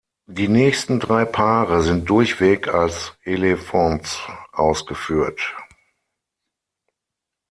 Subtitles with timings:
[0.25, 4.17] Die nächsten drei Paare sind durchweg als Elevons
[4.51, 5.53] ausgeführt.